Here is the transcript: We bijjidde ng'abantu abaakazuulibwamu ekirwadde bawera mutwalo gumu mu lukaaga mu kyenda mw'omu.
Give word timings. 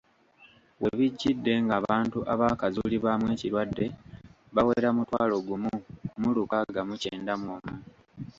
We 0.81 0.87
bijjidde 0.97 1.53
ng'abantu 1.65 2.19
abaakazuulibwamu 2.33 3.25
ekirwadde 3.33 3.85
bawera 4.55 4.89
mutwalo 4.97 5.35
gumu 5.47 5.73
mu 6.21 6.29
lukaaga 6.35 6.81
mu 6.89 6.95
kyenda 7.01 7.33
mw'omu. 7.41 7.73